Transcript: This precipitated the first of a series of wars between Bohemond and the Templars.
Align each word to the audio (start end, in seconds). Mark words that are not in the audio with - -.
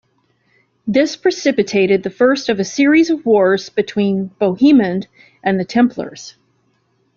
This 0.87 1.15
precipitated 1.15 2.01
the 2.01 2.09
first 2.09 2.49
of 2.49 2.59
a 2.59 2.63
series 2.63 3.11
of 3.11 3.23
wars 3.23 3.69
between 3.69 4.31
Bohemond 4.39 5.05
and 5.43 5.59
the 5.59 5.63
Templars. 5.63 6.37